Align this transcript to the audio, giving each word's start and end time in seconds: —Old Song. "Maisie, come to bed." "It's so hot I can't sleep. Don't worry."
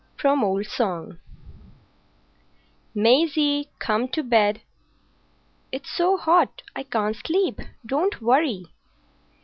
—Old 0.25 0.65
Song. 0.65 1.19
"Maisie, 2.95 3.69
come 3.77 4.07
to 4.07 4.23
bed." 4.23 4.61
"It's 5.71 5.91
so 5.91 6.17
hot 6.17 6.63
I 6.75 6.81
can't 6.81 7.15
sleep. 7.15 7.61
Don't 7.85 8.19
worry." 8.19 8.65